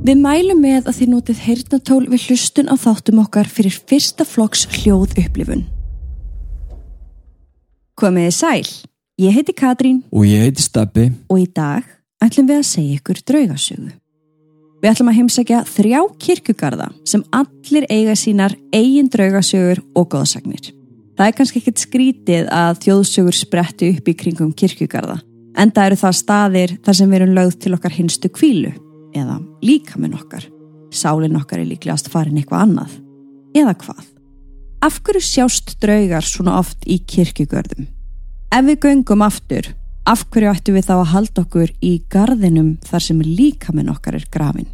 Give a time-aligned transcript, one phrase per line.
[0.00, 4.62] Við mælum með að þið notið heyrnatól við hlustun á þáttum okkar fyrir fyrsta flokks
[4.78, 5.66] hljóð upplifun.
[8.00, 8.70] Komiði sæl,
[9.20, 11.84] ég heiti Katrín Og ég heiti Steppi og í dag
[12.24, 13.92] ætlum við að segja ykkur draugasögu.
[14.80, 20.72] Við ætlum að heimsækja þrjá kirkugarða sem allir eiga sínar eigin draugasögur og góðsagnir.
[21.12, 25.20] Það er kannski ekkert skrítið að þjóðsögur spretti upp í kringum kirkugarða.
[25.60, 28.78] Enda eru það staðir þar sem við erum lögð til okkar hinstu kvílu
[29.16, 30.46] eða líka með okkar.
[30.90, 32.96] Sálinn okkar er líklegast farin eitthvað annað.
[33.56, 34.02] Eða hvað?
[34.80, 37.86] Af hverju sjást draugar svona oft í kirkugörðum?
[38.50, 39.68] Ef við göngum aftur,
[40.08, 44.26] af hverju ættu við þá að halda okkur í garðinum þar sem líkaminn okkar er
[44.32, 44.70] grafin?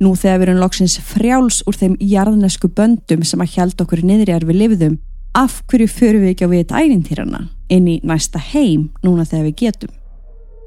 [0.00, 4.46] Nú þegar við erum loksins frjáls úr þeim jarðnesku böndum sem að hjálta okkur niðrjar
[4.48, 4.98] við lifðum,
[5.36, 9.58] af hverju förum við ekki á við ævintýrana inn í næsta heim núna þegar við
[9.64, 9.92] getum?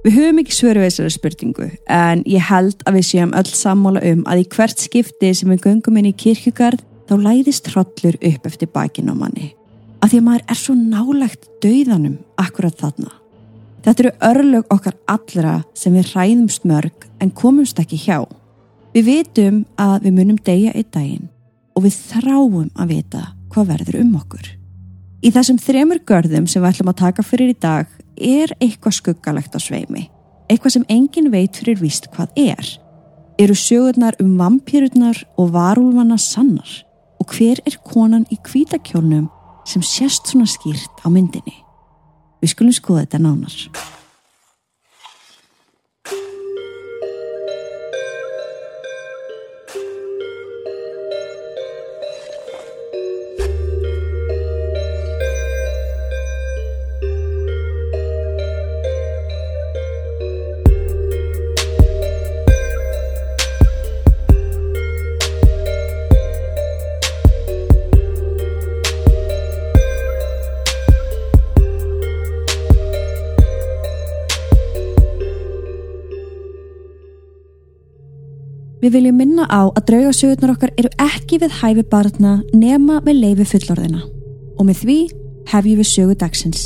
[0.04, 4.02] Við höfum ekki svöru við þessari spurningu en ég held að við séum öll sammála
[4.10, 8.50] um að í hvert skipti sem við göngum inn í kirkjugarð þá læðist hrollur upp
[8.50, 9.54] eftir bakinn á manni.
[10.04, 13.14] Af því að maður er svo nálagt dauðanum akkurat þarna.
[13.86, 18.26] Þetta eru örlög okkar allra sem við hræðumst mörg en komumst ekki hjá.
[18.92, 21.32] Við vitum að við munum deyja einn daginn
[21.80, 23.24] og við þráum að vita
[23.56, 24.52] hvað verður um okkur.
[25.24, 29.54] Í þessum þremur görðum sem við ætlum að taka fyrir í dag er eitthvað skuggalegt
[29.56, 30.10] á sveimi.
[30.52, 32.72] Eitthvað sem engin veit fyrir víst hvað er.
[33.40, 36.68] Eru sögurnar um vampýrurnar og varúlmanna sannar?
[37.24, 39.30] Og hver er konan í kvítakjólnum
[39.64, 41.56] sem sést svona skýrt á myndinni?
[42.44, 43.56] Við skulum skoða þetta nánar.
[78.84, 83.46] Við viljum minna á að draugasögurnar okkar eru ekki við hæfi barna nema með leifi
[83.54, 84.02] fullorðina
[84.60, 84.98] og með því
[85.54, 86.66] hefjum við sögu dagsins.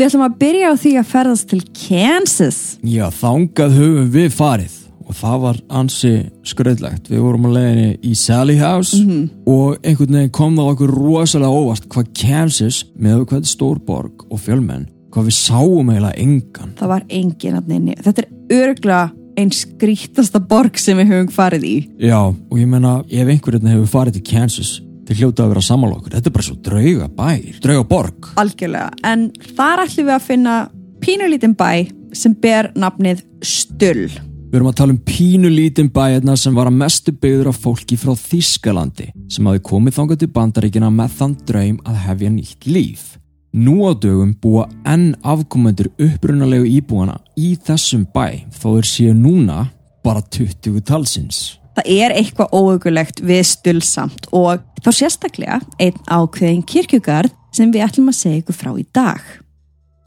[0.00, 2.60] Við ætlum að byrja á því að ferðast til Kansas.
[2.80, 4.76] Já, þangað höfum við farið
[5.10, 6.12] og það var ansi
[6.46, 9.24] skröðlegt við vorum að leiðinni í Sally House Mhm.
[9.46, 14.38] og einhvern veginn kom það okkur rosalega óvart hvað Kansas með hvað stór borg og
[14.38, 17.96] fjölmenn hvað við sáum eiginlega engan Það var engin að nynni.
[18.00, 19.00] Þetta er örgla
[19.40, 21.74] einn skrítasta borg sem við höfum farið í.
[22.02, 24.72] Já, og ég menna ef einhvern veginn hefur farið til Kansas
[25.08, 28.90] til hljóta að vera samanlokkur okkur, þetta er bara svo drauga bær drauga borg Algjörlega.
[29.06, 30.56] En þar ætlum við að finna
[31.02, 31.70] pínulítinn bæ
[32.14, 34.10] sem ber nafnið Stull.
[34.50, 37.94] Við erum að tala um pínu lítinn bæjarna sem var að mestu byggður af fólki
[37.94, 43.04] frá Þískalandi sem hafi komið þangað til bandaríkina með þann draum að hefja nýtt líf.
[43.50, 49.64] Nú á dögum búa enn afkomendur upprunalegu íbúana í þessum bæ þó þeir séu núna
[50.06, 51.58] bara 20 talsins.
[51.74, 57.88] Það er eitthvað óögulegt við Stull samt og þá sérstaklega einn ákveðin kirkjugarð sem við
[57.88, 59.20] ætlum að segja ykkur frá í dag.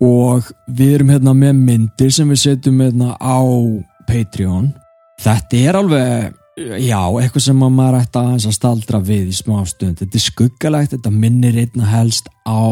[0.04, 3.40] Og við erum hérna með myndir sem við setjum hérna á
[4.08, 4.72] Patreon.
[5.24, 10.00] Þetta er alveg, já, eitthvað sem að maður ætti að staldra við í smá stund.
[10.02, 12.70] Þetta er skuggalegt, þetta minnir einna helst á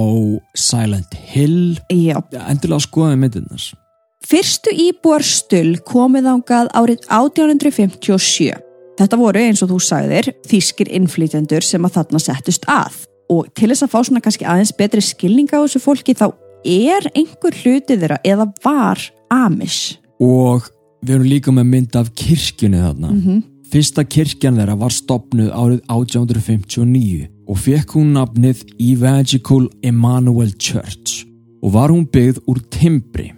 [0.57, 1.77] Silent Hill.
[1.89, 3.71] Já, Endilega skoðið myndirnas.
[4.21, 8.51] Fyrstu íbúar stull komið ángað árið 1857.
[9.01, 12.99] Þetta voru eins og þú sagðir þýskir innflytjendur sem að þarna settust að.
[13.31, 16.27] Og til þess að fá svona kannski aðeins betri skilninga á þessu fólki þá
[16.67, 19.01] er einhver hluti þeirra eða var
[19.33, 19.97] Amish.
[20.21, 20.67] Og
[21.01, 23.15] við erum líka með mynd af kirkjunni þarna.
[23.71, 31.21] Fyrsta kirkjan þeirra var stopnuð árið 1859 og fekk hún nafnið Evangelical Emmanuel Church
[31.61, 33.29] og var hún byggð úr timbri.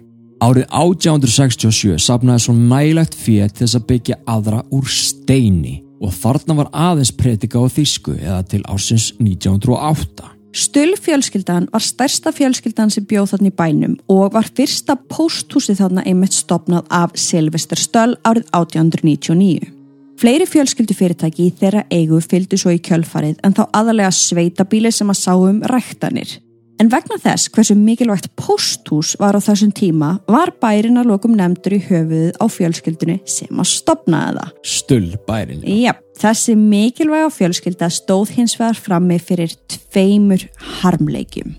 [0.42, 6.58] Árið 1867 sapnaði svo nægilegt fyrir til þess að byggja aðra úr steini og þarna
[6.58, 10.32] var aðeins predika á þýsku eða til ársins 1908.
[10.54, 16.06] Stull fjölskyldan var stærsta fjölskyldan sem bjóð þarna í bænum og var fyrsta pósthúsið þarna
[16.10, 19.83] einmitt stopnað af Silvester Stöll árið 1899.
[20.20, 25.20] Fleiri fjölskyldufyrirtæki í þeirra eigu fylgdu svo í kjölfarið en þá aðalega sveitabíli sem að
[25.20, 26.38] sáum ræktanir.
[26.82, 31.76] En vegna þess hversu mikilvægt pósthús var á þessum tíma var bærin að lokum nefndur
[31.76, 34.54] í höfuðið á fjölskyldunni sem að stopnaði það.
[34.74, 35.62] Stull bærin.
[35.62, 40.46] Já, þessi mikilvæga fjölskylda stóð hins vegar frammi fyrir tveimur
[40.80, 41.54] harmleikjum.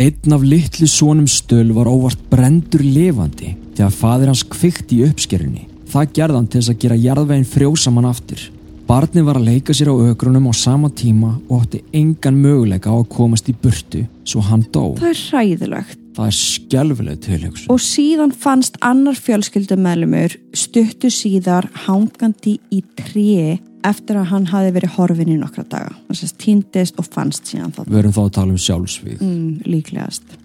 [0.00, 5.68] Einn af litlu sonum stöl var óvart brendur levandi þegar fadir hans kvikti í uppskerunni.
[5.86, 8.46] Það gerði hann til þess að gera jarðveginn frjósamann aftur.
[8.86, 12.94] Barni var að leika sér á ögrunum á sama tíma og átti engan möguleika á
[12.94, 14.94] að komast í burtu svo hann dó.
[15.00, 16.02] Það er hræðilegt.
[16.16, 17.70] Það er skjálfileg tilhugsun.
[17.74, 24.96] Og síðan fannst annar fjölskyldumælumur stuttu síðar hangandi í tré eftir að hann hafi verið
[24.96, 25.92] horfin í nokkra daga.
[26.06, 27.90] Það sést týndist og fannst síðan það.
[27.90, 29.20] Við erum þá að tala um sjálfsvíð.
[29.20, 30.38] Mm, líklegast.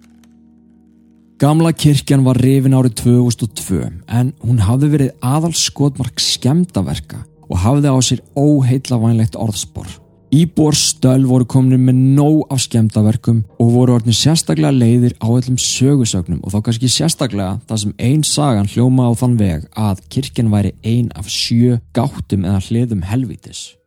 [1.41, 3.79] Gamla kirkjan var rifin árið 2002
[4.13, 9.89] en hún hafði verið aðal skotmark skemdaverka og hafði á sér óheitla vænlegt orðspor.
[10.29, 15.57] Íbor stöl voru komin með nóg af skemdaverkum og voru orðin sérstaklega leiðir á öllum
[15.57, 20.53] sögusögnum og þá kannski sérstaklega það sem einn sagan hljóma á þann veg að kirkjan
[20.53, 23.80] væri ein af sjö gáttum eða hliðum helvítis.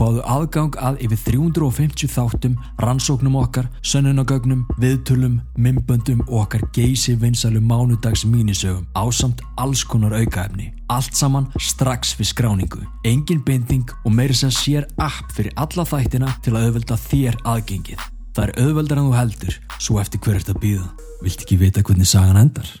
[0.00, 7.60] Fáðu aðgang að yfir 350 þáttum, rannsóknum okkar, sönnunagögnum, viðtölum, mymböndum og okkar geysi vinsalu
[7.60, 10.70] mánudags mínisögum á samt alls konar aukaefni.
[10.88, 12.80] Allt saman strax við skráningu.
[13.04, 18.10] Engin binding og meiri sem sér app fyrir alla þættina til að auðvelda þér aðgengið.
[18.32, 20.94] Það er auðveldar en þú heldur, svo eftir hver ert að býða.
[21.20, 22.78] Vilt ekki vita hvernig sagan endar?